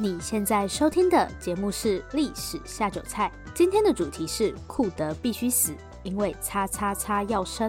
[0.00, 5.74] 你现在收听的节目是《历史下酒菜》，今天的主题是库德必须死，
[6.04, 7.68] 因为叉叉叉要生。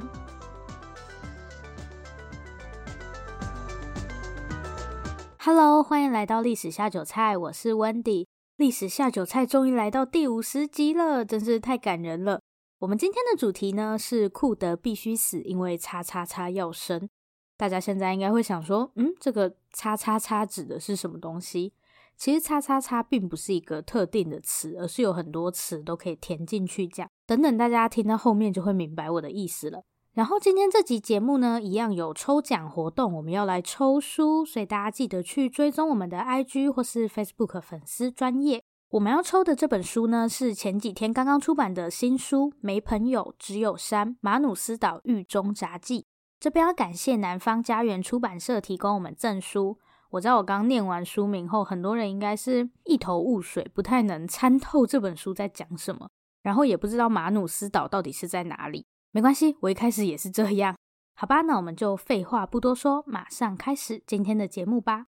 [5.39, 8.25] Hello，欢迎来到《历史下酒菜》，我是 Wendy。
[8.57, 12.39] 《历史下酒菜》终于来到第五十集了，真是太感人了。
[12.77, 17.09] 我们今天的主题呢是库德必须死，因为叉叉叉要生。
[17.57, 21.73] 大家现在应该会想说，嗯，这个叉叉叉指的是什么东西？
[22.19, 27.09] 其实叉叉叉并不是一个特定的词，而是有很多词都可以填进去讲。
[27.25, 29.83] 等等，大家听到后面就会明白我的意思了。
[30.13, 38.61] 然后今天这集节目呢，一样有抽奖活动，我们要来抽书，所以大家记得去追踪我们的 IG 或是 Facebook 粉丝专页。
[38.89, 46.01] 我们要抽的这本书呢，是前几天刚刚出版的新书《没朋友只有山：马努斯岛狱中札记》。
[46.37, 49.77] 这边要感谢南方家园出版社提供我们赠书。
[50.09, 56.09] 我知道我刚念完书名后，很多人应该是一头雾水，不太能参透这本书在讲什么，
[56.41, 58.85] 然后也不知道马努斯岛到底是在哪里。
[59.11, 60.75] 没关系，我一开始也是这样。
[61.13, 65.05] 好吧，那我们就废话不多说，马上开始今天的节目吧。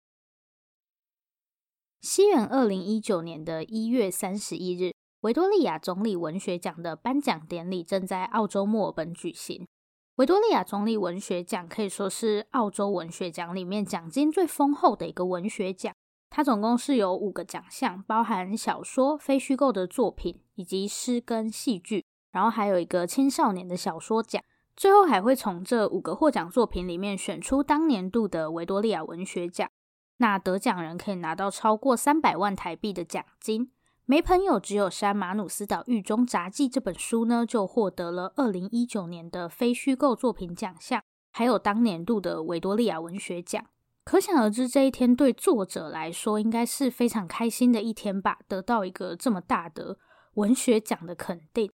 [2.02, 9.68] 西元二零一九年的一月三十一日，维多利亚总理文学奖的颁奖典礼正在澳洲墨尔本举行。
[10.18, 15.94] 维多利亚总理文学奖可以说是澳洲文学奖里面奖金最丰厚的一个文学奖。
[16.30, 24.42] 它总共是有五个奖项，包含小说、非虚构的作品以及诗跟戏剧，然后还有一个青少年的小说奖。
[24.78, 29.70] 最后还会从这五个获奖作品里面选出当年度的维多利亚文学奖。
[30.18, 33.72] 那得奖人可以拿到超过三百万台币的奖金。
[34.08, 43.66] 没朋友只有山，马努斯岛狱中札记这本书呢，就获得了二零一九年的非虚构作品奖项，还有当年度的维多利亚文学奖。
[44.04, 49.98] 可想而知，这一天对作者来说应该是非常开心的一天吧，得到一个这么大的
[50.36, 51.72] 文学奖的肯定。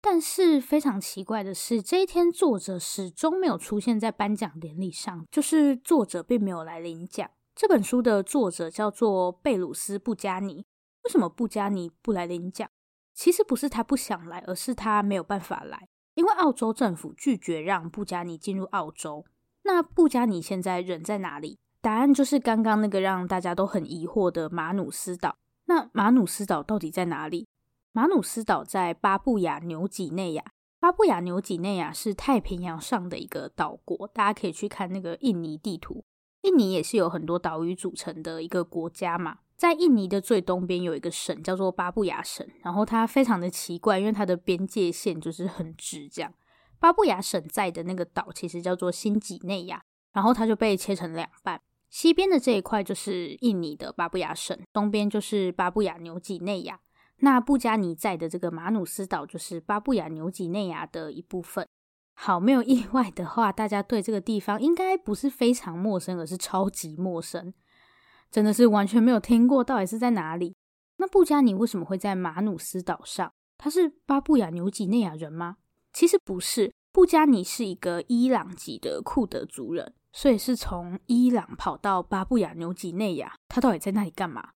[0.00, 7.28] 但是非常奇怪的是，这一天作者始终没有出现在颁奖典礼上，就是作者并没有来领奖。
[7.56, 10.64] 这本书的作者叫做贝鲁斯·布加尼。
[11.04, 12.68] 为什么布加尼不来领奖？
[13.14, 19.24] 其实不是他不想来，而是他没有办法来，因为澳洲政府拒绝让布加尼进入澳洲。
[19.64, 21.58] 那布加尼现在人在哪里？
[21.80, 25.36] 答案就是刚刚那个让大家都很疑惑的马努斯岛。
[25.66, 27.48] 那马努斯岛到底在哪里？
[27.92, 30.44] 马努斯岛在巴布亚纽几内亚。
[30.78, 36.04] 巴布亚纽几内亚是太平洋上的一个岛国，大家可以去看那个印尼地图。
[36.42, 39.38] 印尼也是有很多岛屿组成的一个国家嘛。
[39.62, 46.34] 在印尼的最东边有一个省叫做巴布亚省，然后它非常的奇怪，因为它的边界线就是很直这样。
[46.80, 49.80] 巴布亚省在的那个岛其实叫做新几内亚，
[50.12, 56.80] 然后它就被切成两半，西边的这一块就是印尼的巴布亚省，东边就是巴布亚纽几内亚。
[57.18, 61.64] 那布加尼在的这个马努斯岛就是巴布亚纽几内亚的一部分。
[62.14, 67.54] 好，没有意外的话，大家对这个地方应该不是非常陌生，而是超级陌生。
[68.32, 70.56] 真的是完全没有听过，到底是在哪里？
[70.96, 73.30] 那布加尼为什么会在马努斯岛上？
[73.58, 75.58] 他是巴布亚纽几内亚人吗？
[75.92, 83.34] 其实不是，布加尼是一个伊朗籍的库德族人，所以是从伊朗跑到巴布亚纽几内亚。
[83.48, 84.52] 他到底在那里干嘛？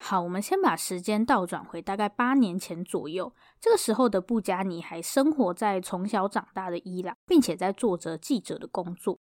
[0.00, 9.18] 好，我们先把时间倒转回大概八年前左右，这个时候的布加尼还生活在从小长大的伊朗，并且在做着记者的工作。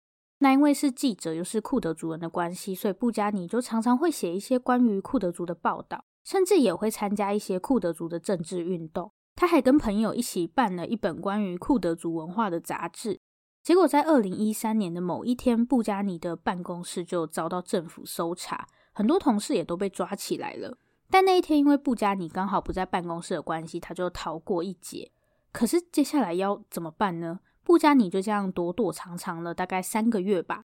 [0.44, 9.14] 那因为是记者，又是库德族人的关系，所以布加尼就常常会写一些关于库德族的报道，甚至也会参加一些库德族的政治运动。
[9.36, 13.22] 他还跟朋友一起办了一本关于库德族文化的杂志。
[13.64, 20.78] 结果在二零一三年的某一天，布加尼的办公室就遭到政府搜查，很多同事也都被抓起来了。
[21.10, 25.10] 但那一天，因为布加尼刚好不在办公室的关系，他就逃过一劫。
[25.54, 27.40] 可是接下来要怎么办呢？
[27.64, 30.64] 布加尼就这样躲躲藏藏了大概三个月吧，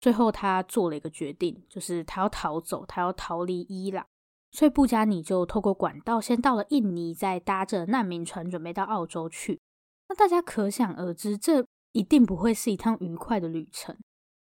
[0.00, 4.06] 最后他做了一个决定，就是他要逃走，他要逃离伊朗，
[4.52, 9.60] 所以布加尼就透过管道先到了印尼，再搭着难民船准备到澳洲去。
[10.08, 13.96] 那大家可想而知，这一定不会是一趟愉快的旅程。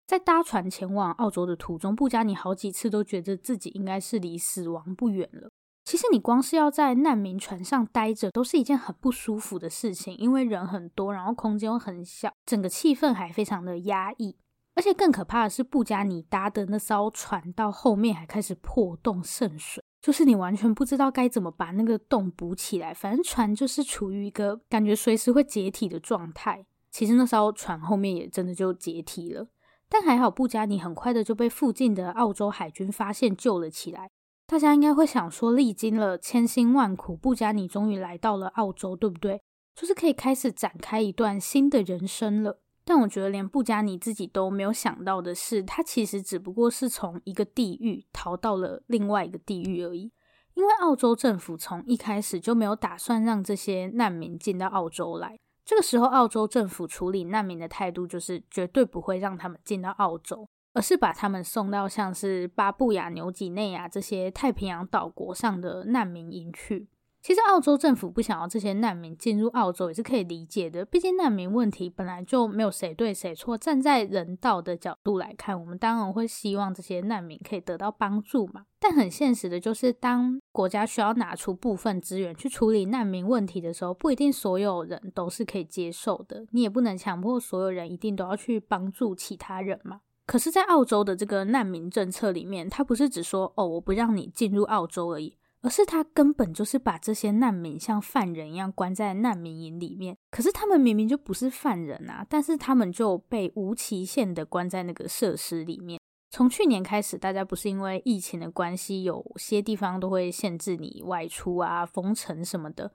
[0.06, 5.50] 在搭船前往澳洲的途中，布加尼好几次都觉得自己应该是离死亡不远了。
[5.90, 14.38] 其实你光是要在难民船上待着，都是一件很不舒服的事情，因为人很多，然后空间又很小，整个气氛还非常的压抑。
[14.76, 22.94] 而且更可怕的是，布加尼搭的那艘船到后面还开始破洞渗水，就是你完全不知道该怎么把那个洞补起来。
[22.94, 26.64] 反正船就是处于一个感觉随时会解体的状态。
[26.92, 29.48] 其实那艘船后面也真的就解体了，
[29.90, 34.12] 但还好布加尼很快的就被附近的澳洲海军发现救了起来。
[34.50, 39.40] 大家应该会想说，历经了千辛万苦，布加尼终于来到了澳洲，对不对？
[39.76, 42.60] 就是可以开始展开一段新的人生了。
[42.84, 50.12] 但我觉得连布加尼自己都没有想到的是，他其实只不过是从一个地狱逃到了另外一个地狱而已。
[50.56, 55.40] 因为澳洲政府从一开始就没有打算让这些难民进到澳洲来。
[55.64, 60.50] 这个时候，澳洲政府处理难民的态度就是绝对不会让他们进到澳洲，
[60.80, 66.88] 而是把他们送到像是巴布亚、纽几内亚这些太平洋岛国上的难民营去。
[67.22, 73.58] 其实澳洲政府不想要这些难民进入澳洲也是可以理解的，毕竟难民问题本来就没有谁对谁错。
[73.58, 78.64] 站在人道的角度来看，我们当然会希望这些难民可以得到帮助嘛。
[78.80, 86.46] 但很现实的就是，当国家需要拿出部分资源去处理难民问题的时候，不一定所有人都是可以接受的。
[86.52, 90.00] 你也不能强迫所有人一定都要去帮助其他人嘛。
[90.30, 95.36] 可是，在澳洲的这个难民政策里面，它不是只说哦，我不让你进入澳洲而已。
[95.62, 106.00] 而是他根本就是把这些难民像犯人一样关在难民营里面，可是他们明明就不是犯人啊，但是他们就被无期限的关在那个设施里面。
[106.30, 112.94] 从去年开始，大家不是因为疫情的关系，有些地方都会限制你外出啊、封城什么的，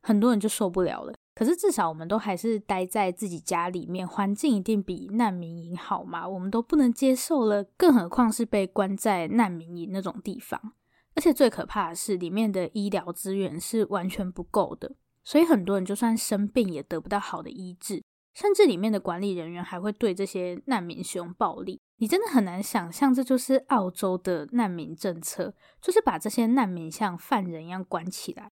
[0.00, 1.12] 很多人就受不了了。
[1.36, 6.26] 可是至少我们都还是待在自己家里面，环境一定比难民营好嘛？
[6.26, 10.72] 我们都不能接受了，更何况是被关在难民营那种地方。
[11.14, 18.02] 而且最可怕的是，里面的医疗资源是完全不够的，所以很多人就算生病也得不到好的医治，
[18.32, 21.78] 甚至里面的管理人员还会对这些难民使用暴力。
[21.98, 28.50] 你真的很难想象，这就是澳洲的难民政策，就是把这些难民像犯人一样关起来。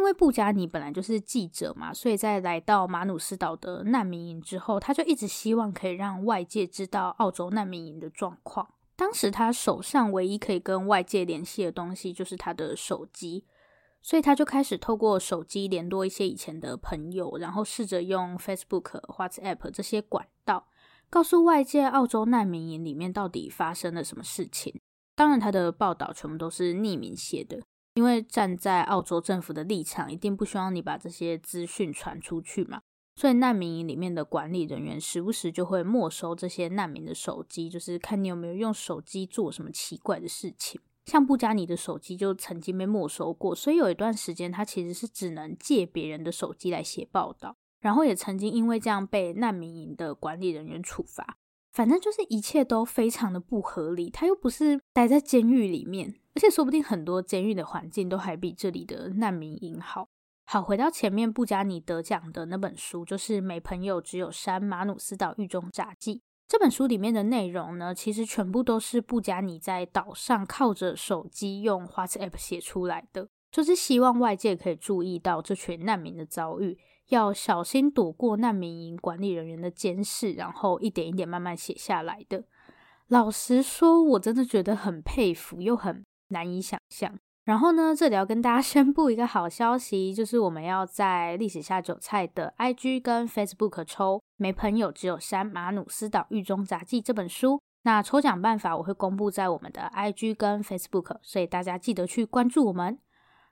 [0.00, 8.66] 因为布加尼本来就是记者嘛，所以在来到马努斯岛的难民营之后，他就一直希望可以让外界知道澳洲难民营的状况。
[8.96, 13.44] 当时他手上唯一可以跟外界联系的东西就是他的手机，
[14.00, 20.66] 所以他就开始透过手机联络一些以前的朋友，然后试着用 Facebook、WhatsApp 这些管道，
[21.10, 24.80] 告诉外界澳洲难民营里面到底发生了什么事情。
[25.14, 27.60] 当然，他的报道全部都是匿名写的，
[27.94, 32.80] 因为站在澳洲政府的立场，一定不希望你把这些资讯传出去嘛。
[33.16, 40.80] 所以难民营里面的管理人员时不时就会没收这些难民的手机，就是看你有没有用手机做什么奇怪的事情。
[41.04, 51.36] 像布加尼的手机就曾经被没收过，所以有一段时间他其实是只能借别人的手机来写报道，然后也曾经因为这样被难民营的管理人员处罚。
[51.72, 60.08] 反正就是一切都非常的不合理，他又不是待在监狱里面，而且说不定很多监狱的环境都还比这里的难民营好。
[60.44, 66.16] 好，回到前面布加尼得奖的那本书，就是《没朋友只有山：马努斯岛狱中杂记》。
[66.48, 76.76] 这本书里面的内容呢，其实全部都是布加尼在岛上靠着手机用 WhatsApp 写出来的，就是希望外界可以注意到这群难民的遭遇，
[77.10, 82.42] 要小心躲过难民营管理人员的监视，然后一点一点慢慢写下来的。
[83.08, 87.18] 老实说，我真的觉得很佩服，又很难以想象。
[87.44, 97.60] 然后呢，这里要跟大家 宣布一个好消息，就是我们要在历史下酒菜的 IG 跟 Facebook 抽《没朋友只有山：马努斯岛狱中杂记》这本书。
[97.82, 102.98] 那抽奖办法我会公布在我们的 IG 跟 Facebook，所以大家记得去关注我们。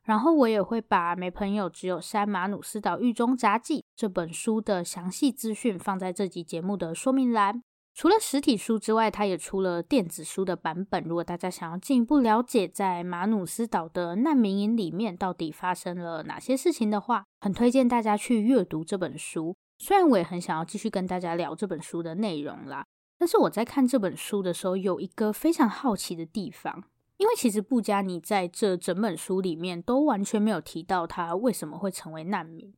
[0.08, 7.62] 然后我也会把《没朋友只有山：马努斯岛狱中札记》这本书的详细资讯放在这集节目的说明栏。
[7.92, 11.04] 除了实体书之外，它也出了电子书的版本。
[11.04, 19.54] 如果大家想要进一步了解在马努斯岛的难民营里面到底发生了哪些事情的话，很推荐大家去阅读这本书。
[19.76, 22.86] 虽然我也很想要继续跟大家聊这本书的内容啦，
[23.18, 26.84] 但是我在看这本书的时候有一个非常好奇的地方，
[27.18, 32.72] 因为其实布加尼在这整本书里面都完全没有提到他为什么会成为难民。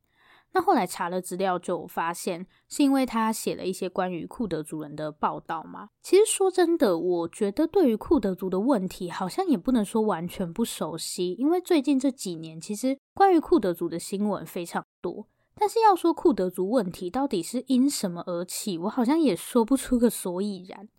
[0.53, 5.87] 那后来查了资料，就发现是因为他写了一些关于库德族人的报道嘛。
[6.01, 15.25] 其实说真的，我觉得对于库德族的问题，好像也不能说完全不熟悉，因为最近这几年，其实关于库德族的新闻非常多。
[15.55, 20.89] 但是要说库德族问题到底是因什么而起，我好像也说不出个所以然，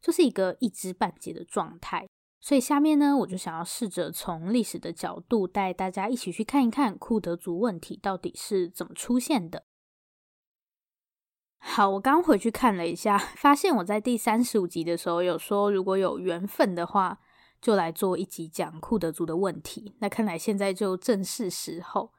[0.00, 2.05] 就是一个一知半解的状态。
[2.46, 9.64] 所以下面呢，我就想要试着从历史的角度带大家一起去看一看库德族问题到底是怎么出现的。
[11.58, 17.18] 好，我刚回去看了一下，发现我在第三十五集的时候有说，如果有缘分的话，
[17.60, 19.96] 就来做一集讲库德族的问题。
[19.98, 22.12] 那看来现在就正是时候。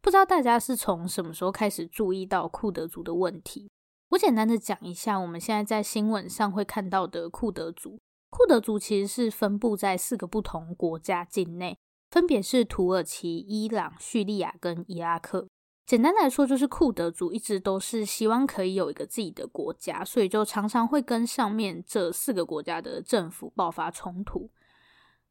[0.00, 3.70] 不知道大家是从什么时候开始注意到库德族的问题？
[4.08, 7.98] 我简单的讲一下，我们现在在新闻上会看到的库德族。
[8.28, 11.78] 库德族其实是分布在四个不同国家境内，
[12.10, 15.48] 分别是土耳其、伊朗、叙利亚跟伊拉克。
[15.86, 24.50] 简单来说，就是库德族一直都是希望可以有一个自己的国家，所以就常常会跟上面这四个国家的政府爆发冲突。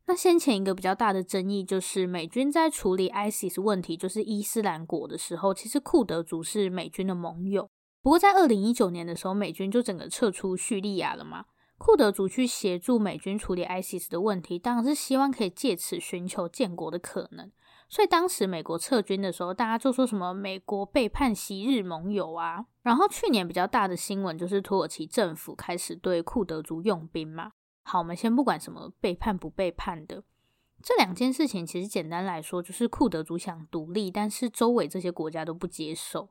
[0.08, 7.70] 那先前一个比较大的争议就是美军在处理 ISIS 问题，就是伊斯兰国的时候，其实库德族是美军的盟友。
[8.02, 11.46] 不过在二零一九年的时候，美军就整个撤出叙利亚了嘛，
[11.78, 17.52] 库德族去协助美军处理 ISIS 的问题，当然是希望可以借此寻求建国的可能。
[17.88, 22.66] 所以当时美国撤军的时候，大家就说什么美国背叛昔日盟友啊。
[22.82, 27.52] 然后去年比较大的新闻就是土耳其政府开始对库德族用兵嘛。
[27.84, 30.24] 好，我们先不管什么背叛不背叛的，
[30.82, 36.30] 这两件事情其实简单来说就是库德族想独立，但是周围这些国家都不接受。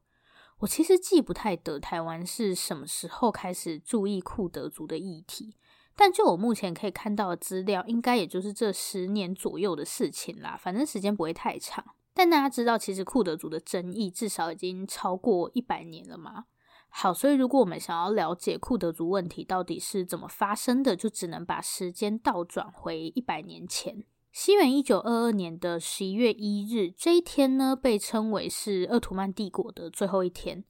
[0.61, 5.57] 我其实记不太得台湾是什么时候开始注意库德族的议题。
[5.97, 10.57] 但就我目前可以看到的资料，应该也就是这十年左右的事情啦。
[10.61, 11.85] 反正时间不会太长。
[12.13, 16.47] 但大家知道，其实库德族的争议至少已经超过一百年了嘛。
[16.89, 24.05] 好，所以如果我们想要了解库德族问题到底是怎么发生的，就只能把时间倒转回一百年前。
[24.35, 30.65] 西元一九二二年的十一月一日，这一天呢，被称为是鄂图曼帝国的最后一天。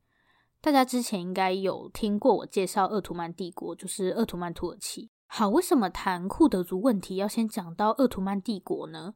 [0.60, 5.08] 大家之前应该有听过我介绍鄂图曼帝国，就是鄂图曼土耳其。
[5.24, 9.14] 好，为什么谈库德族问题要先讲到鄂图曼帝国呢？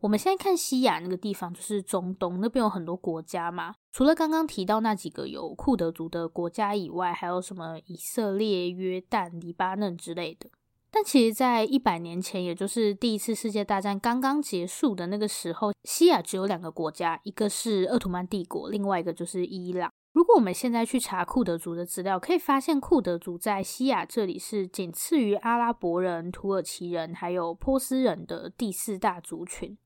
[0.00, 3.76] 我们现在看西亚那个地方，就是中东那边有很多国家嘛。
[3.92, 10.50] 除了刚刚提到那几个有库德族的国家以外，还有什么以色列、约旦、黎巴嫩之类的。
[10.94, 19.92] 但其实，在一百年前，也就是第一次世界大战刚刚结束的那个时候，西亚只有两个国家，一个是鄂图曼帝国，另外一个就是伊朗。
[20.12, 29.76] 如果我们现在去查库德族的资料，可以发现库德族在西亚这里是仅次于阿拉伯人、土耳其人还有波斯人的第四大族群。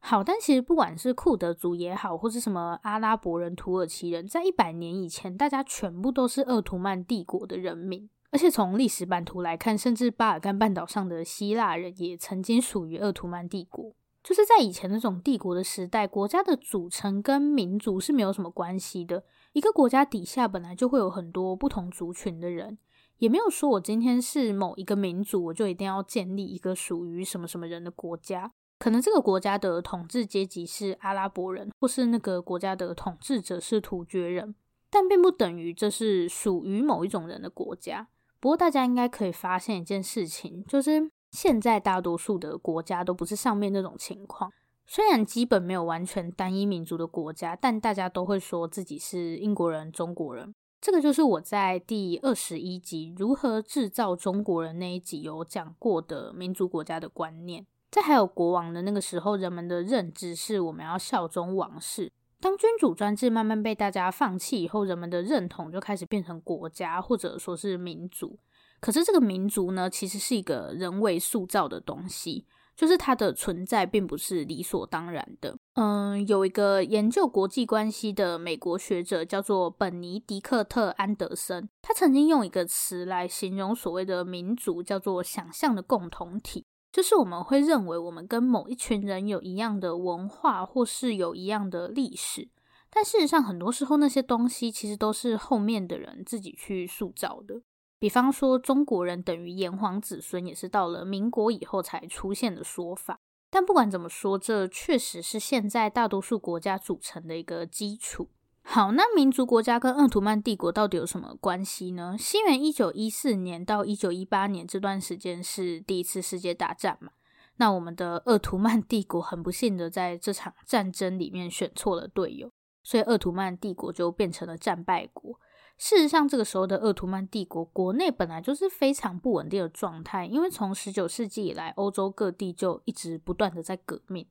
[0.00, 8.10] 好，但其实不管是库德族也好，或是什么阿拉伯人、土耳其人，在一百年以前，大家全部都是鄂图曼帝国的人民。
[8.30, 13.94] 而且从历史版图来看，甚至巴尔干半岛上的希腊人也曾经属于鄂图曼帝国。
[14.22, 19.22] 就是在以前那种帝国的时代，国家的组成跟民族是没有什么关系的。
[19.52, 22.76] 一个国家底下本来就会有很多不同族群的人，
[23.18, 28.52] 也没有说我今天是某一个民族，我就一定要建立一个属于什么什么人的国家。
[28.80, 34.56] 可能这个国家的统治阶级是阿拉伯人，或是那个国家的统治者是突厥人，
[34.90, 38.08] 但并不等于这是属于某一种人的国家。
[38.46, 41.10] 不过大家应该可以发现一件事情，就是。
[41.32, 44.52] 现在大多数的国家都不是上面那种情况，
[44.86, 50.54] 虽然基本没有完全单一民族的国家，但大家都会说自己是英国人、中国人。
[50.80, 57.66] 这个就是我在第二十一集如何制造中国人那一集有讲过的民族国家的观念。
[57.90, 62.12] 在还有国王的那个时候，人们的认知是我们要效忠王室。
[62.40, 68.38] 当君主专制慢慢被大家放弃以后，人们的认同就开始变成国家，或者说是民族。
[68.78, 72.44] 可是这个民族呢，其实是一个人为塑造的东西，
[72.76, 75.56] 就是它的存在并不是理所当然的。
[75.74, 86.66] 嗯，有一个研究国际关系的美国学者叫做本尼迪克特·安德森，他曾经用一个词来形容所谓的民族，叫做“想象的共同体”，
[86.96, 92.48] 就是我们会认为我们跟某一群人有一样的文化，或是有一样的历史，
[92.88, 97.60] 但事实上很多时候那些东西其实都是后面的人自己去塑造的。
[97.98, 103.20] 比方说，中国人等于炎黄子孙，也是到了民国以后才出现的说法。
[103.50, 108.30] 但不管怎么说，这确实是现在大多数国家组成的一个基础。
[108.68, 112.16] 好，那民族国家跟鄂图曼帝国到底有什么关系呢？
[112.18, 117.12] 西元一九一四年到一九一八年这段时间是第一次世界大战嘛？
[117.58, 122.50] 那我们的鄂图曼帝国很不幸的在这场战争里面选错了队友，
[122.82, 125.38] 所以鄂图曼帝国就变成了战败国。
[125.78, 134.26] 事实上，这个时候的鄂图曼帝国国内本来就是非常不稳定的状态，因为从十九世纪以来，欧洲各地就一直不断的在革命，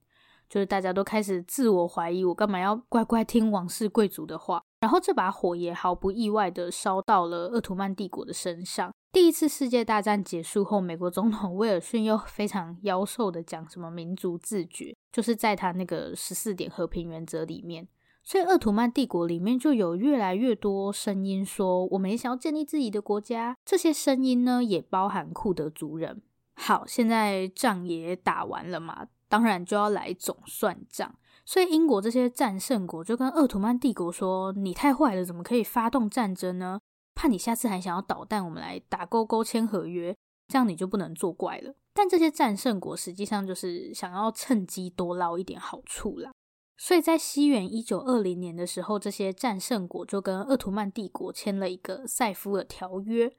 [0.49, 4.61] 就是大家都开始自我怀疑，我干嘛要乖乖听王室贵族的话？
[4.81, 8.93] 然后这把火也毫不意外的烧到了鄂图曼帝国的身上。
[9.11, 17.87] 第一次世界大战结束后，美国总统威尔逊又非常妖兽的讲什么民族自觉，就是在他那个十四点和平原则里面。
[18.23, 23.55] 所以，鄂图曼帝国里面就有越来越多声音说，我们也想要建立自己的国家。
[23.63, 26.21] 这些声音呢，也包含库德族人。
[26.55, 31.15] 好，现在仗也打完了嘛，当然就要来总算账。
[31.45, 36.79] 所以，英国这些战胜国就跟鄂图曼帝国说：“你太坏了，怎么可以发动战争呢？
[37.13, 40.15] 怕你下次还想要捣蛋，我们来打勾勾签合约。”
[40.47, 41.73] 这样你就不能作怪了。
[41.93, 46.31] 但这些战胜国实际上就是想要趁机多捞一点好处啦。
[46.77, 53.31] 所以在西元一九二零年的时候，这些战胜国就跟鄂图曼帝国签了一个塞夫尔条约。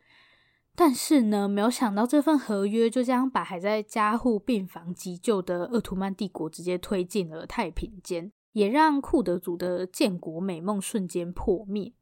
[0.79, 11.95] 但是呢，没有想到这份合约就这样把还在加护病房急救的鄂图曼帝国直接推进了太平间，也让库德族的建国美梦瞬间破灭。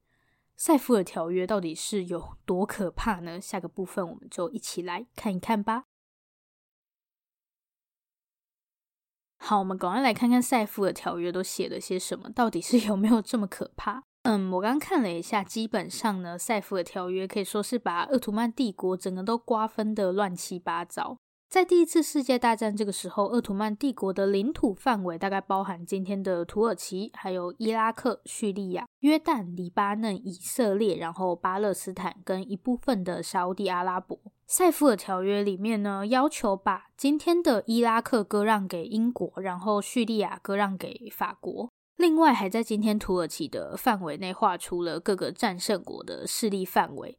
[0.57, 3.40] 塞夫尔条约到底是有多可怕呢？
[3.40, 5.85] 下个部分我们就一起来看一看吧。
[9.37, 14.04] 好，我们赶快来看看塞夫尔条约都写了些什么，到底是有没有这么可怕？
[14.25, 21.19] 嗯，我刚看了一下，基本上呢，塞夫尔条约可以说是把鄂图曼帝国整个都瓜分得乱七八糟。
[21.50, 34.19] 在第一次世界大战这个时候，鄂图曼帝国的领土范围大概包含今天的土耳其、还有伊拉克、叙利亚、约旦、黎巴嫩、以色列，然后巴勒斯坦跟一部分的沙乌地阿拉伯。
[34.47, 41.71] 塞夫尔条约里面呢，要求把今天的伊拉克割让给英国，然后叙利亚割让给法国。
[41.97, 47.19] 另外，还在今天土耳其的范围内画出了各个战胜国的势力范围。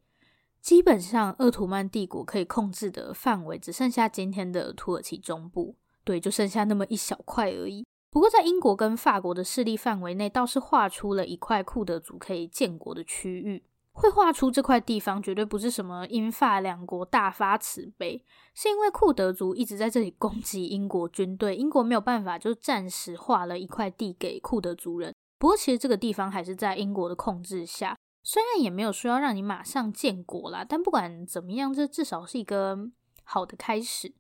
[0.62, 7.86] 基本上，鄂图曼帝国可以控制的范围只剩下今天的土耳其中部，对，就剩下那么一小块而已。
[8.10, 13.64] 不过，在英国跟法国的势力范围内，倒是画出了一块库德族可以建国的区域。
[13.96, 18.22] 会画出这块地方，绝对不是什么英法两国大发慈悲，
[18.54, 25.16] 是因为库德族一直在这里攻击英国军队，英国没有办法，就暂时划了一块地给库德族人。
[25.40, 27.98] 不过，其实这个地方还是在英国的控制下。
[28.22, 32.78] 虽然也没有说要让你马上建国啦，但不管怎么样，这至少是一个
[33.24, 34.14] 好的开始。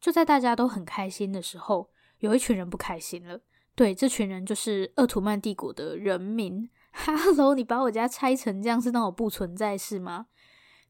[0.00, 3.40] 就在大家都很开心的时候，有一群人不开心了。
[3.74, 6.70] 对，这群人就是鄂图曼帝国的人民。
[6.90, 10.26] 哈 喽，你把我家拆成这样，是当我不存在是吗？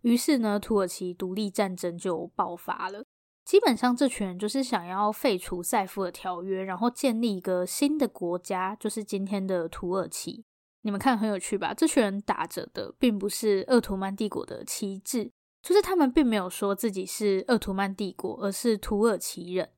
[0.03, 3.05] 于是呢，土耳其独立战争就爆发了。
[3.45, 10.45] 基本上，这群人就是想要废除塞夫尔条约，然后建立一个新的国家，就是今天的土耳其。
[10.83, 11.75] 你们看很有趣吧？
[11.75, 15.31] 这群人打着的并不是鄂图曼帝国的旗帜，
[15.63, 19.71] 就是他们并没有说自己是鄂图曼帝国，而是土耳其人。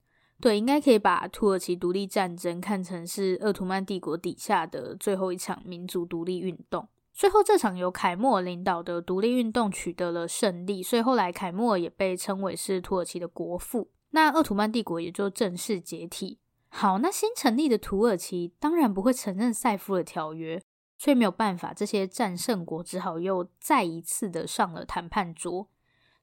[0.42, 6.88] 对，应该可以把土耳其独立战争看成是鄂图曼帝国底下的最后一场民族独立运动。
[7.12, 13.92] 最后，这场由凯末尔领导的独立运动取得了胜利，所以后来凯末尔也被称为是土耳其的国父。
[14.10, 16.40] 那鄂图曼帝国也就正式解体。
[16.68, 20.60] 好，那新成立的土耳其当然不会承认塞夫的条约。
[20.98, 25.68] 所以没有办法，这些战胜国只好又再一次的上了谈判桌。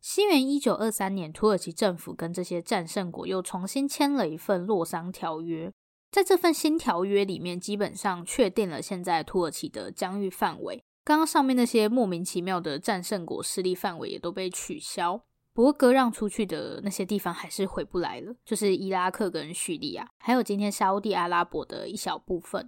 [0.01, 5.71] 西元一九二三年，土耳其政府跟这些战胜国又重新签了一份洛桑条约。
[6.09, 10.83] 在这份新条约里面，基本上确定了现在土耳其的疆域范围。
[11.03, 15.21] 刚刚上面那些莫名其妙的战胜国势力范围也都被取消。
[15.53, 22.67] 不过割让出去的那些地方还是回不来了，就是伊拉克跟叙利亚，还有今天沙乌地阿拉伯的一小部分。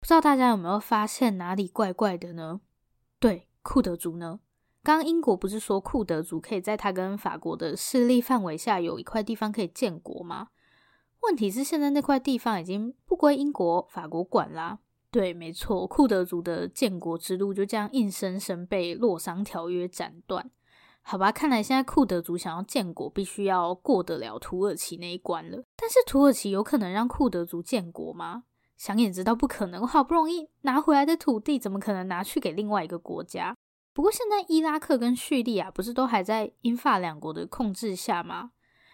[0.00, 2.60] 不知道大家有没有发现哪里怪怪的呢？
[3.18, 4.40] 对，库德族呢？
[4.86, 10.46] 刚英国不是说库德族可以在他跟法国的势力范围下有一块地方可以建国吗？
[11.22, 14.78] 问题是现在那块地方已经不归英国、法国管啦。
[15.10, 20.48] 对，没错，库德族的建国之路就这样硬生生被洛桑条约斩断。
[21.02, 25.64] 好吧，看来现在库德族想要建国，必须要过得了土耳其那一关了。
[25.74, 28.44] 但是土耳其有可能让库德族建国吗？
[28.76, 33.56] 想也知道不可能，我好不容易拿回来的土地，怎么可能拿去给另外一个国家？
[33.96, 38.50] 不过现在伊拉克跟叙利亚不是都还在英法两国的控制下吗？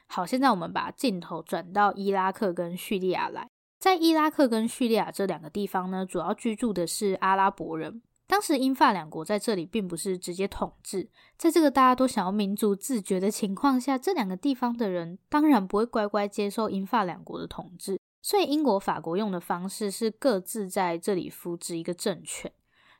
[0.06, 3.50] 好，现在我们把镜头转到伊拉克跟叙利亚来。
[3.80, 8.00] 在伊拉克跟叙利亚这两个地方呢，主要居住的是阿拉伯人。
[8.28, 17.98] 当时英法两国在这里并不是直接统治，在这个大家都想要民族自觉的情况下，这两个地方的人当然不会乖乖接受英法两国的统治。
[18.22, 22.52] 所以，英国、法国用的方式是各自在这里扶植一个政权，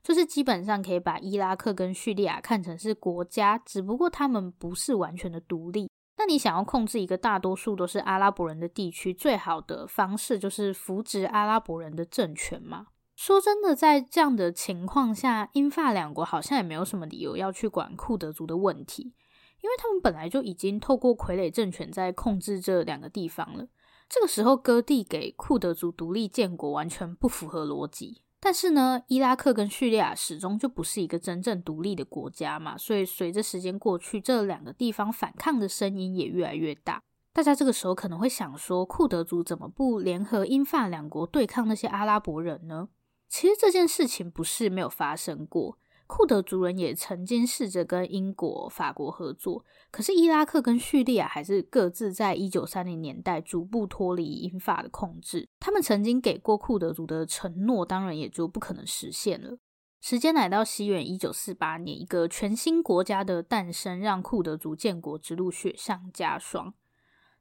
[0.02, 5.88] 就是基本上可以把伊拉克跟叙利亚看成是国家，只不过他们不是完全的独立。
[6.18, 12.86] 那你想要控制一个大多数都是阿拉伯人的地区，最好的方式就是扶植阿拉伯人的政权嘛。
[13.16, 19.14] 说真的，在这样的情况下，英法两国好像也没有什么理由要去管库德族的问题，
[19.60, 23.68] 因为他们本来就已经透过傀儡政权在控制这两个地方了。
[24.08, 37.00] 这个时候割地给库德族独立建国完全不符合逻辑，但是呢，伊拉克跟叙利亚始终就不是一个真正独立的国家嘛，所以随着时间过去，这两个地方反抗的声音也越来越大。
[37.32, 42.88] 大家这个时候可能会想说，库德族怎么不联合英法两国对抗那些阿拉伯人呢？
[43.28, 45.78] 其实这件事情不是没有发生过。
[46.14, 55.48] 库德族人也曾经试着跟英国、法国合作，可是伊拉克跟叙利亚还是各自在一九三零年代逐步脱离英法的控制。
[55.58, 59.56] 他们曾经给过库德族的承诺，当然也就不可能实现了。
[60.02, 66.74] 时间来到西元一九四八年，一个全新国家的诞生，让库德族建国之路雪上加霜。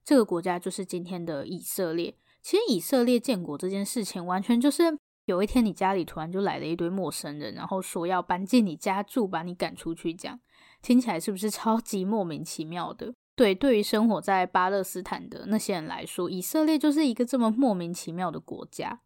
[0.05, 2.15] 这个国家就是今天的以色列。
[2.41, 4.97] 其实以色列建国这件事情，完全就是。
[5.25, 10.39] 有一天，你家里突然就来了一堆陌生人，然后说要搬进你家住，把你赶出去，这样
[10.81, 13.13] 听起来是不是超级莫名其妙的？
[13.35, 19.01] 对，对于生活在巴勒斯坦的那些人来说，以色列就是一个这么莫名其妙的国家。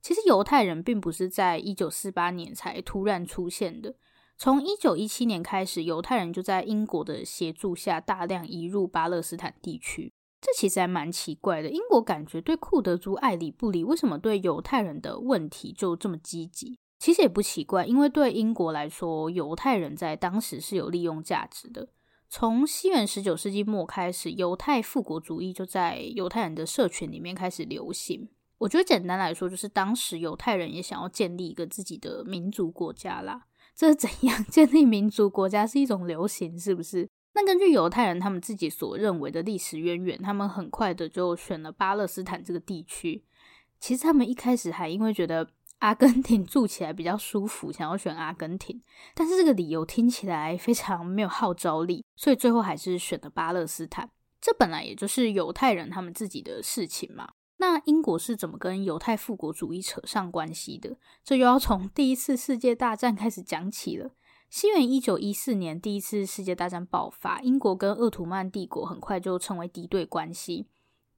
[0.00, 3.94] 其实犹太人并不是在一九四八年才突然出现的，
[4.36, 10.12] 从一九一七年开始，犹太人就在英国的协助下大量移入巴勒斯坦地区。
[10.42, 16.76] 这其实还蛮奇怪的，英国感觉对库德族爱理不理，为什么对犹太人的问题就这么积极？
[16.98, 21.88] 其实也不奇怪，因为对英国来说，犹太人在当时是有利用价值的。
[22.28, 28.28] 从西元十九世纪末开始，犹太复国主义就在犹太人的社群里面开始流行。
[28.58, 33.46] 我觉得简单来说，就是当时犹太人也想要建立一个自己的民族国家啦。
[33.76, 34.44] 这是怎样？
[34.50, 37.08] 建立民族国家是一种流行，是不是？
[37.34, 43.24] 那根据犹太人他们自己所认为的历史渊源，他们很快的就选了巴勒斯坦这个地区。
[43.80, 45.48] 其实他们一开始还因为觉得
[45.80, 48.80] 阿根廷住起来比较舒服，想要选阿根廷，
[49.14, 54.08] 但是这个理由听起来非常没有号召力，所以最后还是选了巴勒斯坦。
[54.40, 57.32] 这本来也就是犹太人他们自己的事情嘛。
[57.56, 60.96] 那英国是怎么跟犹太复国主义扯上关系的？
[61.24, 64.10] 这又要从第一次世界大战开始讲起了。
[64.54, 70.68] 西元一九一四年，第一次世界大战爆发，英国跟鄂图曼帝国很快就成为敌对关系。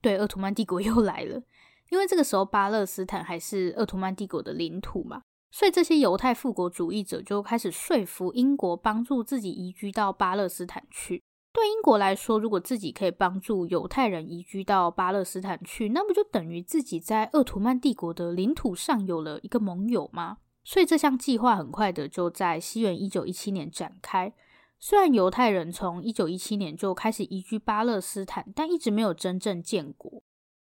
[0.01, 1.43] 对，鄂图曼帝国 又来了，
[1.91, 11.21] 因为这个时候巴勒斯坦还是鄂图曼帝国的领土嘛，所以这些犹太复国主义者就开始说服英国帮助自己移居到巴勒斯坦去。
[11.53, 20.39] 对英国来说，如果自己可以帮助犹太人移居到巴勒斯坦去，那不就等于自己在鄂图曼帝国的领土上有了一个盟友吗？
[20.65, 24.33] 所以这项计划很快的就在西元一九一七年展开。
[24.81, 30.23] 虽然犹太人从一九一七年就开始移居巴勒斯坦，但一直没有真正建国。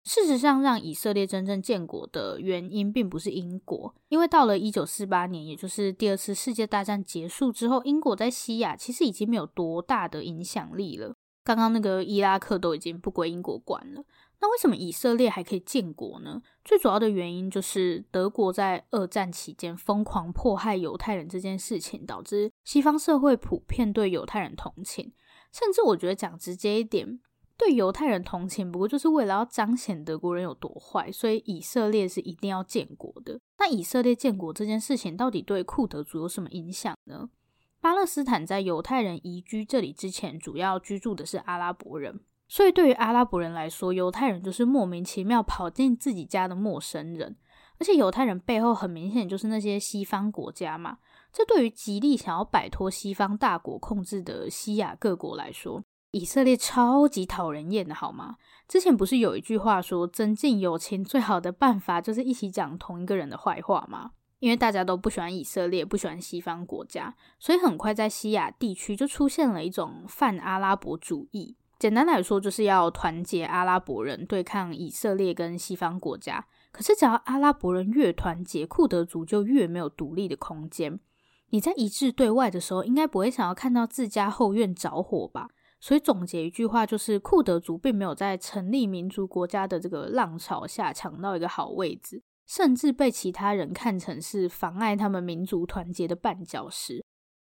[0.03, 11.15] 事实上，让以色列真正建国的原因并不是英国，因为到了一九四八年，也就是第二次世界大战结束之后，英国在西亚其实已经没有多大的影响力了。
[11.43, 14.03] 刚刚那个伊拉克都已经不归英国管了。
[14.41, 16.41] 那为什么以色列还可以建国呢？
[16.63, 25.13] 最主要的原因就是德国在二战期间疯狂迫害犹太人这件事情，导致西方社会普遍对犹太人同情，
[25.51, 27.19] 甚至我觉得讲直接一点，
[27.57, 33.39] 对犹太人同情，不过就是为了要彰显德国人有多坏，所以以色列是一定要建国的。
[33.57, 37.29] 那以色列建国这件事情到底对库德族有什么影响呢？
[37.79, 42.19] 巴勒斯坦在犹太人移居这里之前，主要居住的是阿拉伯人。
[42.47, 47.35] 所以，对于阿拉伯人来说，犹太人就是莫名其妙跑进自己家的陌生人。
[47.77, 50.99] 而且，犹太人背后很明显就是那些西方国家嘛。
[51.33, 58.37] 这对于极力想要摆脱西方大国控制的西亚各国来说，以色列超级讨人厌的，好吗？
[58.67, 64.11] 之前不是有一句话说，增进友情最好的办法就是一起讲同一个人的坏话吗？
[64.39, 71.57] 因为大家都不喜欢以色列，不喜欢西方国家，所以很快在西亚地区就出现了一种泛阿拉伯主义。
[71.77, 76.45] 简单来说，就是要团结阿拉伯人对抗以色列跟西方国家。
[76.71, 80.99] 可是，只要阿拉伯人越团结，库德族就越没有独立的空间。
[81.49, 85.49] 你在一致对外的时候，应该不会想要看到自家后院着火吧？
[85.79, 97.05] 所以，总结一句话，就是库德族并没有在成立民族国家的这个浪潮下抢到一个好位置，甚至被其他人看成是妨碍他们民族团结的绊脚石。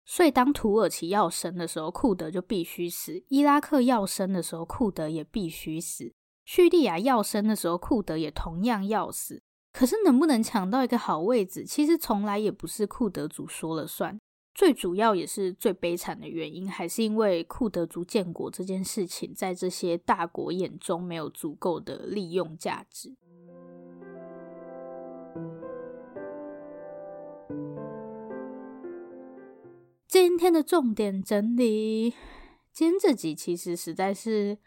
[0.09, 6.13] 所以，当土耳其要生的时候，库德就必须死；伊拉克要生的时候，库德也必须死；
[6.45, 9.41] 叙利亚要生的时候，库德也同样要死。
[9.73, 14.17] 可是，能不能抢到一个好位置，其实从来也不是库德族说了算。
[14.55, 23.13] 最主要也是最悲惨的原因，还是因为库德族建国这件事情，在这些大国眼中没有足够的利用价值。
[30.19, 32.10] 今天的重点整理，
[32.73, 34.58] 今天这集其实实在是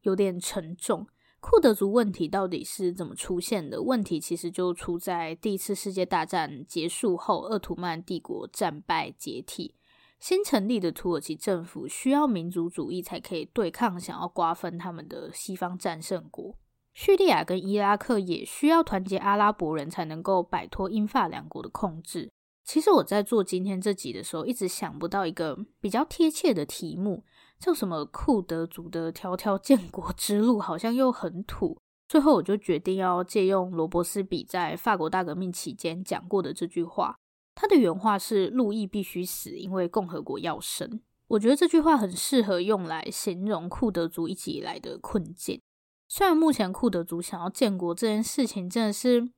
[0.00, 1.06] 有点沉重。
[1.38, 3.82] 库德族问题到底是怎么出现的？
[3.82, 9.74] 问题其实就出在第一次世界大战结束后，鄂图曼帝国战败解体，
[10.18, 16.56] 新成立的土耳其政府需要民族主义才可以对抗想要瓜分他们的西方战胜国。
[16.94, 22.32] 叙利亚跟伊拉克也需要团结阿拉伯人才能够摆脱英法两国的控制。
[22.66, 27.24] 其实我在做今天这集的时候，一直想不到一个比较贴切的题目，
[27.60, 31.78] 叫什么“库德族的条条建国之路”，好像又很土。
[32.08, 37.16] 最后，我就决定要借用罗伯斯比在法国大革命期间讲过的这句话。
[37.54, 45.60] 他的原话是：“路易必须死，因为共和国要生。”我觉得这句话很适合用来形容库德族一直以来的困境。
[46.08, 49.30] 虽然目前库德族想要建国这件事情真的是。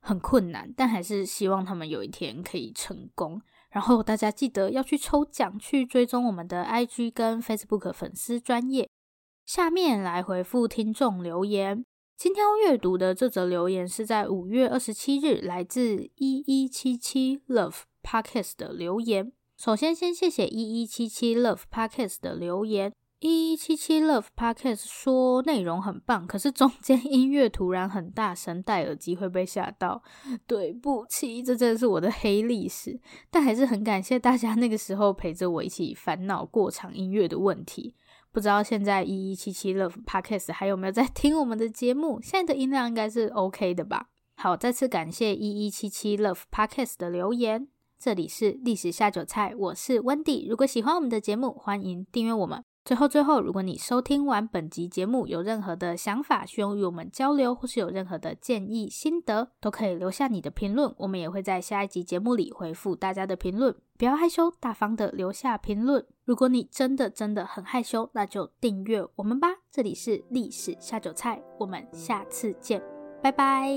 [0.00, 3.40] 很困难，但还是希望他们有一天可以成功。
[3.70, 8.88] 然后大家记得要去抽奖，去追踪我们的 IG 跟 Facebook 粉丝专业。
[9.46, 11.84] 下面来回复听众留言。
[12.16, 19.32] 今天要阅读的这则留言是在五月二十七日，来自一一七七 Love Podcast 的留言。
[19.56, 22.92] 首先，先谢谢一一七七 Love Podcast 的留言。
[23.24, 30.02] 一一七七 Love Podcast 说内容很棒，可是中间音乐突然很大声，戴耳机会被吓到。
[30.48, 32.98] 对不起，这真的是我的黑历史。
[33.30, 37.94] 但还是很感谢大家那个时候陪着我一起烦恼过场音乐的问题。
[38.32, 42.20] 不知道现在一一七七 Love Podcast 还有没有在听我们的节目？
[42.20, 44.08] 现在的音量应该是 OK 的吧？
[44.34, 47.68] 好，再次感谢一一七七 Love Podcast 的留言。
[48.00, 50.50] 这里是历史下酒菜，我是 Wendy。
[50.50, 52.64] 如果喜欢我们的节目，欢迎订阅我们。
[52.84, 63.72] 最后，最后，如果你收听完本集节目有任何的想法，需要与我们交流，或是有任何的建议、心得，都可以留下你的评论，我们也会在下一集节目里回复大家的评论。
[63.96, 66.04] 不要害羞，大方的留下评论。
[66.24, 69.48] 如果你真的真的很害羞，那就订阅我们吧。
[69.70, 72.82] 这里是历史下酒菜，我们下次见，
[73.22, 73.70] 拜拜。